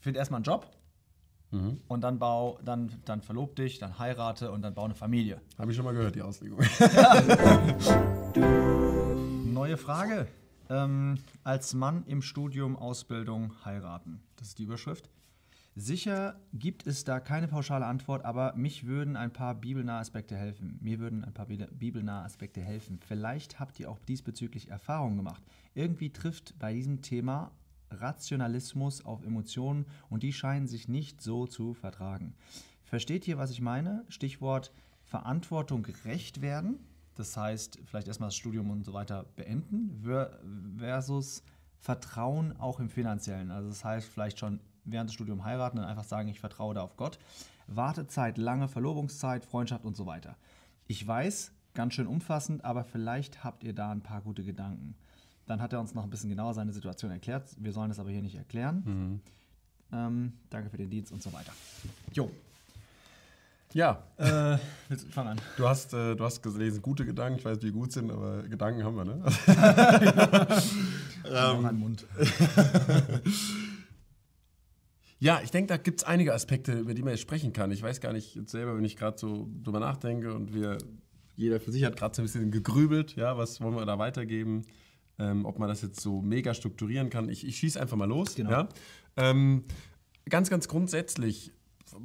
[0.00, 0.70] find erstmal einen Job
[1.88, 5.40] und dann bau, dann, dann verlob dich, dann heirate und dann bau eine Familie.
[5.58, 6.60] Habe ich schon mal gehört, die Auslegung.
[9.52, 10.26] Neue Frage.
[10.68, 14.20] Ähm, als Mann im Studium, Ausbildung, heiraten.
[14.36, 15.10] Das ist die Überschrift.
[15.76, 20.78] Sicher gibt es da keine pauschale Antwort, aber mich würden ein paar bibelnahe Aspekte helfen.
[20.80, 23.00] Mir würden ein paar bibel- bibelnahe Aspekte helfen.
[23.06, 25.42] Vielleicht habt ihr auch diesbezüglich Erfahrungen gemacht.
[25.74, 27.50] Irgendwie trifft bei diesem Thema
[27.90, 32.34] Rationalismus auf Emotionen und die scheinen sich nicht so zu vertragen.
[32.84, 34.04] Versteht ihr, was ich meine?
[34.08, 34.72] Stichwort
[35.04, 36.78] Verantwortung gerecht werden.
[37.14, 40.38] Das heißt, vielleicht erstmal das Studium und so weiter beenden ver-
[40.78, 41.42] versus
[41.78, 43.50] Vertrauen auch im Finanziellen.
[43.50, 46.82] Also das heißt, vielleicht schon während des Studiums heiraten und einfach sagen, ich vertraue da
[46.82, 47.18] auf Gott.
[47.66, 50.36] Wartezeit, lange Verlobungszeit, Freundschaft und so weiter.
[50.86, 54.94] Ich weiß, ganz schön umfassend, aber vielleicht habt ihr da ein paar gute Gedanken.
[55.46, 57.48] Dann hat er uns noch ein bisschen genauer seine Situation erklärt.
[57.58, 59.20] Wir sollen es aber hier nicht erklären.
[59.92, 61.52] Ähm, danke für den Dienst und so weiter.
[62.12, 62.30] Jo,
[63.72, 64.58] Ja, äh,
[65.10, 65.40] fang an.
[65.56, 67.38] du hast, äh, du hast gelesen, gute Gedanken.
[67.40, 69.22] Ich weiß nicht, wie gut sind, aber Gedanken haben wir, ne?
[71.32, 72.06] Ähm, mein Mund.
[75.22, 77.70] Ja, ich denke, da gibt es einige Aspekte, über die man jetzt sprechen kann.
[77.72, 80.78] Ich weiß gar nicht jetzt selber, wenn ich gerade so drüber nachdenke und wir,
[81.36, 84.62] jeder für sich hat gerade so ein bisschen gegrübelt, ja, was wollen wir da weitergeben,
[85.20, 87.28] ähm, ob man das jetzt so mega strukturieren kann.
[87.28, 88.34] Ich, ich schieße einfach mal los.
[88.34, 88.50] Genau.
[88.50, 88.68] Ja?
[89.16, 89.64] Ähm,
[90.28, 91.52] ganz, ganz grundsätzlich,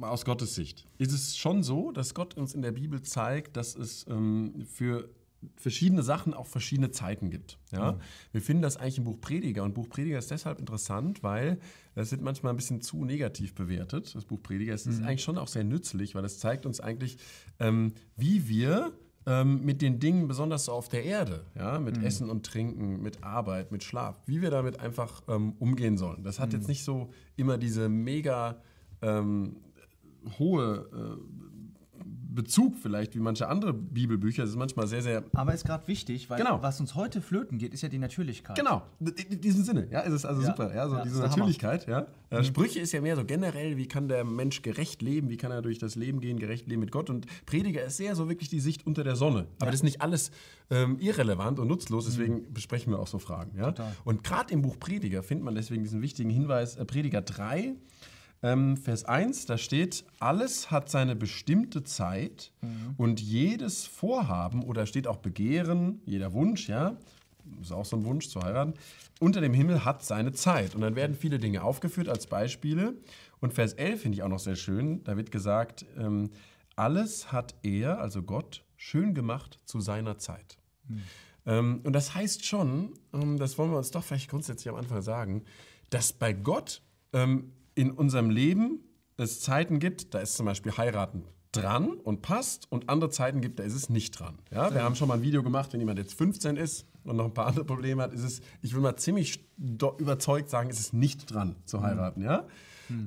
[0.00, 3.74] aus Gottes Sicht, ist es schon so, dass Gott uns in der Bibel zeigt, dass
[3.76, 5.08] es ähm, für
[5.54, 7.58] verschiedene Sachen auch verschiedene Zeiten gibt.
[7.72, 7.98] Ja?
[8.32, 9.62] Wir finden das eigentlich im Buch Prediger.
[9.62, 11.58] Und Buch Prediger ist deshalb interessant, weil
[11.94, 14.74] es wird manchmal ein bisschen zu negativ bewertet, das Buch Prediger.
[14.74, 17.18] Es ist eigentlich schon auch sehr nützlich, weil es zeigt uns eigentlich,
[17.60, 18.92] ähm, wie wir
[19.26, 23.24] ähm, mit den Dingen, besonders so auf der Erde, ja, mit Essen und Trinken, mit
[23.24, 26.22] Arbeit, mit Schlaf, wie wir damit einfach ähm, umgehen sollen.
[26.22, 28.56] Das hat jetzt nicht so immer diese mega
[29.02, 29.56] ähm,
[30.38, 31.45] hohe äh,
[32.36, 34.44] Bezug vielleicht wie manche andere Bibelbücher.
[34.44, 36.62] Es ist manchmal sehr, sehr Aber ist gerade wichtig, weil Genau.
[36.62, 38.56] was uns heute flöten geht, ist ja die Natürlichkeit.
[38.56, 40.46] Genau, in diesem Sinne, ja, ist es also Ja.
[40.46, 41.30] super, ja, so Ja, diese ist.
[41.30, 42.06] Natürlichkeit, ja.
[42.30, 45.50] Äh, Sprüche ist ja mehr so generell, wie kann der Mensch gerecht leben, wie kann
[45.50, 48.48] er durch das Leben gehen, gerecht leben mit Gott und Prediger ist sehr so wirklich
[48.48, 49.46] die Sicht unter der Sonne.
[49.58, 50.30] Aber das ist nicht alles
[50.70, 53.68] ähm, irrelevant und nutzlos, deswegen besprechen wir auch so Fragen, ja.
[53.70, 53.74] Mhm.
[53.74, 53.92] Total.
[54.04, 57.74] Und gerade im Buch Prediger findet man deswegen diesen wichtigen Hinweis, äh, Prediger 3,
[58.46, 62.94] ähm, Vers 1, da steht, alles hat seine bestimmte Zeit Mhm.
[62.96, 66.96] und jedes Vorhaben oder steht auch Begehren, jeder Wunsch, ja,
[67.60, 68.74] ist auch so ein Wunsch zu heiraten,
[69.20, 70.74] unter dem Himmel hat seine Zeit.
[70.74, 72.94] Und dann werden viele Dinge aufgeführt als Beispiele.
[73.40, 76.30] Und Vers 11 finde ich auch noch sehr schön, da wird gesagt, ähm,
[76.76, 80.58] alles hat er, also Gott, schön gemacht zu seiner Zeit.
[81.46, 85.00] Ähm, und das heißt schon, ähm, das wollen wir uns doch vielleicht grundsätzlich am Anfang
[85.02, 85.42] sagen,
[85.90, 86.82] dass bei Gott
[87.12, 88.80] ähm, in unserem Leben
[89.16, 93.58] es Zeiten gibt, da ist zum Beispiel heiraten dran und passt und andere Zeiten gibt,
[93.58, 94.38] da ist es nicht dran.
[94.50, 97.24] Ja, wir haben schon mal ein Video gemacht, wenn jemand jetzt 15 ist und noch
[97.24, 100.92] ein paar andere Probleme hat, ist es, ich will mal ziemlich überzeugt sagen, ist es
[100.92, 102.22] nicht dran zu heiraten.
[102.22, 102.46] Ja?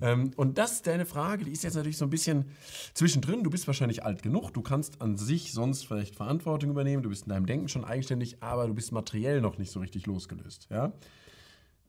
[0.01, 2.45] Ähm, und das ist deine Frage, die ist jetzt natürlich so ein bisschen
[2.93, 3.43] zwischendrin.
[3.43, 7.23] Du bist wahrscheinlich alt genug, du kannst an sich sonst vielleicht Verantwortung übernehmen, du bist
[7.23, 10.67] in deinem Denken schon eigenständig, aber du bist materiell noch nicht so richtig losgelöst.
[10.69, 10.91] Ja?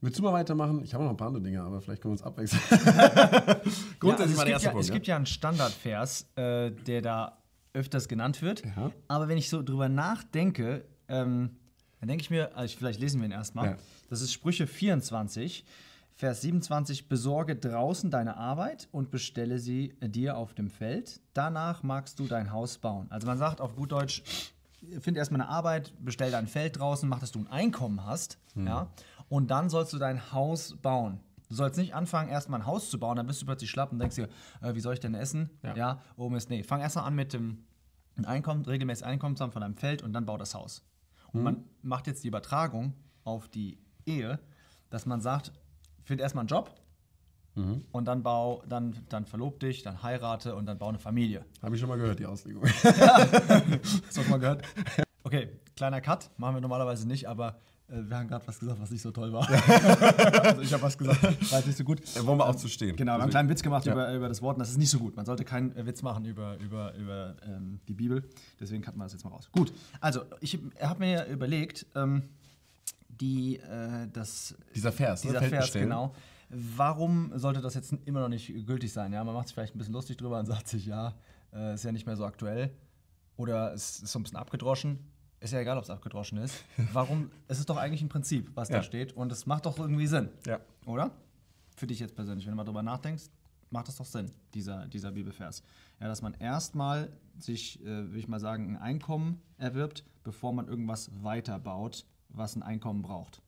[0.02, 0.82] Willst du mal weitermachen?
[0.82, 2.62] Ich habe noch ein paar andere Dinge, aber vielleicht können wir uns abwechseln.
[2.70, 3.60] Ja,
[3.98, 4.84] Grundsätzlich also war der es, gibt ja, Punkt.
[4.84, 7.38] es gibt ja einen Standardvers, äh, der da
[7.74, 8.64] öfters genannt wird.
[8.64, 8.90] Ja.
[9.08, 11.50] Aber wenn ich so drüber nachdenke, ähm,
[12.00, 13.66] dann denke ich mir, also vielleicht lesen wir ihn erstmal.
[13.66, 13.76] Ja.
[14.08, 15.64] Das ist Sprüche 24,
[16.14, 17.08] Vers 27.
[17.08, 21.20] Besorge draußen deine Arbeit und bestelle sie dir auf dem Feld.
[21.34, 23.06] Danach magst du dein Haus bauen.
[23.10, 24.22] Also man sagt auf gut Deutsch,
[25.00, 28.38] find erstmal eine Arbeit, bestell dein Feld draußen, mach, dass du ein Einkommen hast.
[28.54, 28.66] Hm.
[28.66, 28.90] Ja,
[29.28, 31.20] und dann sollst du dein Haus bauen.
[31.48, 33.98] Du sollst nicht anfangen, erstmal ein Haus zu bauen, dann bist du plötzlich schlapp und
[33.98, 34.28] denkst dir,
[34.62, 35.50] äh, wie soll ich denn essen?
[35.62, 35.74] Ja.
[35.74, 36.62] Ja, oh Mist, nee.
[36.62, 37.64] Fang erstmal an mit dem
[38.16, 40.84] ein Einkommen, regelmäßig Einkommen zu haben von deinem Feld und dann bau das Haus.
[41.32, 44.40] Und man macht jetzt die Übertragung auf die Ehe,
[44.90, 45.52] dass man sagt,
[46.02, 46.74] find erstmal einen Job
[47.92, 51.44] und dann bau, dann, dann verlob dich, dann heirate und dann bau eine Familie.
[51.62, 52.64] Habe ich schon mal gehört, die Auslegung.
[52.66, 54.62] Hast du auch mal gehört?
[55.22, 57.58] Okay, kleiner Cut, machen wir normalerweise nicht, aber
[57.88, 59.48] äh, wir haben gerade was gesagt, was nicht so toll war.
[60.44, 62.00] also ich habe was gesagt, war jetzt nicht so gut.
[62.14, 62.96] Da wollen wir auch zu stehen.
[62.96, 63.92] Genau, wir haben einen Deswegen- kleinen Witz gemacht Ja.
[63.92, 65.16] über, über das Wort und das ist nicht so gut.
[65.16, 68.24] Man sollte keinen äh, Witz machen über, über, über ähm, die Bibel.
[68.58, 69.48] Deswegen cutten wir das jetzt mal raus.
[69.52, 72.22] Gut, also ich habe mir überlegt, ähm,
[73.08, 75.32] die, äh, das, Dieser Vers, ne?
[75.32, 76.14] dieser Vers, genau.
[76.50, 79.12] Warum sollte das jetzt immer noch nicht gültig sein?
[79.12, 81.14] Ja, man macht sich vielleicht ein bisschen lustig drüber und sagt sich, ja,
[81.52, 82.70] äh, ist ja nicht mehr so aktuell.
[83.36, 84.98] Oder es ist so ein bisschen abgedroschen.
[85.38, 86.62] Ist ja egal, ob es abgedroschen ist.
[86.92, 87.30] Warum?
[87.48, 88.76] es ist doch eigentlich ein Prinzip, was Ja.
[88.78, 89.12] da steht.
[89.14, 90.28] Und es macht doch irgendwie Sinn.
[90.46, 90.60] Ja.
[90.86, 91.10] Oder?
[91.76, 93.30] für dich jetzt persönlich, wenn du mal drüber nachdenkst,
[93.70, 95.62] macht das doch Sinn, dieser, dieser Bibelvers.
[95.98, 97.08] Ja, dass man erstmal
[97.38, 102.62] sich, äh, würde ich mal sagen, ein Einkommen erwirbt, bevor man irgendwas weiterbaut, was ein
[102.62, 103.40] Einkommen braucht.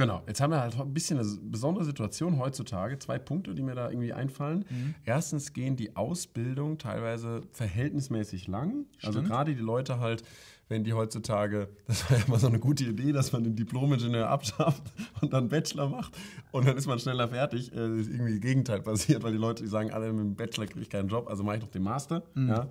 [0.00, 2.98] Genau, jetzt haben wir halt ein bisschen eine besondere Situation heutzutage.
[2.98, 4.64] Zwei Punkte, die mir da irgendwie einfallen.
[4.70, 4.94] Mhm.
[5.04, 8.86] Erstens gehen die Ausbildung teilweise verhältnismäßig lang.
[9.02, 9.28] Also Stimmt.
[9.28, 10.22] gerade die Leute halt,
[10.68, 14.26] wenn die heutzutage, das war ja immer so eine gute Idee, dass man den Diplom-Ingenieur
[14.26, 14.82] abschafft
[15.20, 16.16] und dann Bachelor macht
[16.52, 17.70] und dann ist man schneller fertig.
[17.74, 20.66] Äh, ist irgendwie das Gegenteil passiert, weil die Leute, die sagen, alle mit dem Bachelor
[20.66, 22.22] kriege ich keinen Job, also mache ich doch den Master.
[22.34, 22.48] Mhm.
[22.48, 22.68] Ja.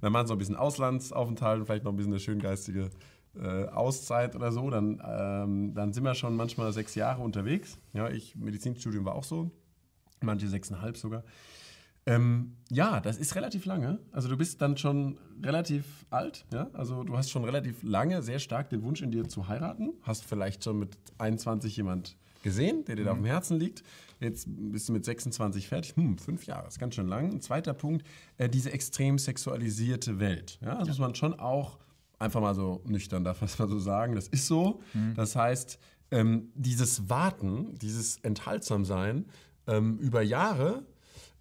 [0.00, 2.88] Dann machen sie noch ein bisschen Auslandsaufenthalt und vielleicht noch ein bisschen eine schöngeistige
[3.36, 7.78] äh, Auszeit oder so, dann, ähm, dann sind wir schon manchmal sechs Jahre unterwegs.
[7.92, 9.50] Ja, ich, Medizinstudium war auch so,
[10.20, 11.24] manche sechseinhalb sogar.
[12.06, 13.98] Ähm, ja, das ist relativ lange.
[14.10, 16.70] Also du bist dann schon relativ alt, ja.
[16.72, 19.92] Also du hast schon relativ lange sehr stark den Wunsch in dir zu heiraten.
[20.02, 23.82] Hast vielleicht schon mit 21 jemand gesehen, der dir da auf dem Herzen liegt.
[24.18, 25.94] Jetzt bist du mit 26 fertig.
[25.96, 27.30] Hm, fünf Jahre, ist ganz schön lang.
[27.32, 28.04] Ein zweiter Punkt,
[28.38, 30.58] äh, diese extrem sexualisierte Welt.
[30.62, 31.78] Ja, das muss man schon auch
[32.20, 34.14] einfach mal so nüchtern, darf man so sagen.
[34.14, 34.80] Das ist so.
[35.16, 35.78] Das heißt,
[36.12, 39.26] ähm, dieses Warten, dieses Enthaltsamsein
[39.66, 40.84] ähm, über Jahre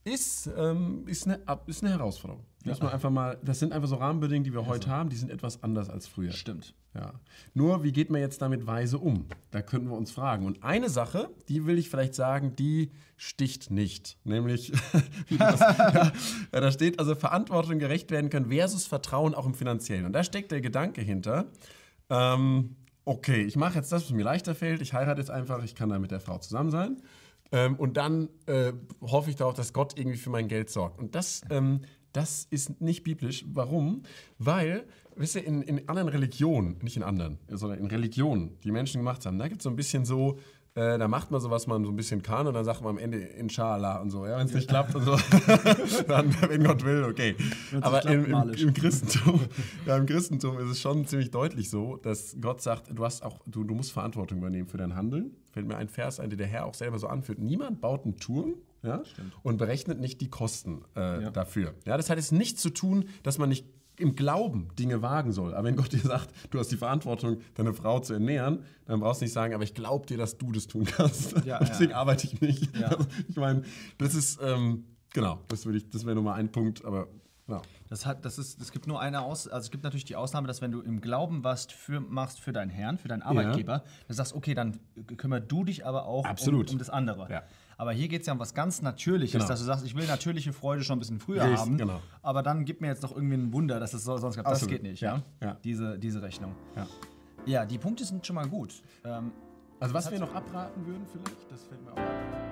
[0.09, 2.43] ist, ähm, ist, eine, ist eine Herausforderung.
[2.65, 5.31] Muss man einfach mal, das sind einfach so Rahmenbedingungen, die wir heute haben, die sind
[5.31, 6.31] etwas anders als früher.
[6.33, 6.75] Stimmt.
[6.93, 7.13] Ja.
[7.53, 9.27] Nur, wie geht man jetzt damit weise um?
[9.51, 10.45] Da könnten wir uns fragen.
[10.45, 14.17] Und eine Sache, die will ich vielleicht sagen, die sticht nicht.
[14.25, 14.71] Nämlich,
[15.39, 16.11] das, ja,
[16.53, 20.05] ja, da steht also Verantwortung gerecht werden können versus Vertrauen auch im Finanziellen.
[20.05, 21.45] Und da steckt der Gedanke hinter.
[22.09, 24.81] Ähm, okay, ich mache jetzt das, was mir leichter fällt.
[24.81, 26.97] Ich heirate jetzt einfach, ich kann dann mit der Frau zusammen sein.
[27.51, 30.99] Ähm, und dann äh, hoffe ich darauf, dass Gott irgendwie für mein Geld sorgt.
[30.99, 31.81] Und das, ähm,
[32.13, 33.45] das ist nicht biblisch.
[33.51, 34.03] Warum?
[34.37, 34.85] Weil,
[35.15, 39.25] wisst ihr, in, in anderen Religionen, nicht in anderen, sondern in Religionen, die Menschen gemacht
[39.25, 40.37] haben, da gibt es so ein bisschen so,
[40.79, 42.91] äh, da macht man so, was man so ein bisschen kann und dann sagt man
[42.91, 44.25] am Ende Inshallah und so.
[44.25, 45.17] Ja, wenn es nicht klappt und so,
[46.07, 47.35] dann, wenn Gott will, okay.
[47.81, 49.41] Aber klappt, im, im, im Christentum,
[49.85, 53.39] ja, im Christentum ist es schon ziemlich deutlich so, dass Gott sagt, du hast auch,
[53.45, 55.35] du, du musst Verantwortung übernehmen für dein Handeln.
[55.51, 57.39] Fällt mir ein Vers ein, den der Herr auch selber so anführt.
[57.39, 59.03] Niemand baut einen Turm ja,
[59.43, 61.73] und berechnet nicht die Kosten äh, dafür.
[61.85, 63.65] Ja, das hat jetzt nichts zu tun, dass man nicht
[63.99, 65.53] im Glauben Dinge wagen soll.
[65.53, 69.21] Aber wenn Gott dir sagt, du hast die Verantwortung, deine Frau zu ernähren, dann brauchst
[69.21, 71.45] du nicht sagen, aber ich glaube dir, dass du das tun kannst.
[71.45, 71.97] Ja, Deswegen ja.
[71.97, 72.75] arbeite ich nicht.
[72.77, 72.95] Ja.
[73.27, 73.63] Ich meine,
[73.97, 77.07] das ist, ähm, genau, das, ich- das wäre Nummer ein Punkt, aber
[77.47, 77.61] ja.
[77.89, 80.47] Das hat, das ist, es gibt nur eine Aus, also es gibt natürlich die Ausnahme,
[80.47, 84.15] dass wenn du im Glauben was für, machst für deinen Herrn, für deinen Arbeitgeber, dann
[84.15, 84.79] sagst okay, dann
[85.17, 87.27] kümmer du dich aber auch um, um das andere.
[87.31, 87.43] Ja.
[87.79, 89.47] Aber hier geht es ja um was ganz Natürliches, Genau.
[89.47, 92.01] dass du sagst, ich will natürliche Freude schon ein bisschen früher Richtig, haben, genau.
[92.21, 94.43] aber dann gib mir jetzt noch irgendwie ein Wunder, dass es so, sonst gab.
[94.43, 94.73] Das Absolut.
[94.73, 95.21] geht nicht, ja?
[95.41, 95.55] Ja.
[95.63, 96.53] Diese, diese Rechnung.
[96.75, 96.85] ja.
[97.45, 98.83] Ja, die Punkte sind schon mal gut.
[99.05, 99.31] Ähm,
[99.79, 102.48] Also was wir noch abraten würden vielleicht, das fällt mir auch.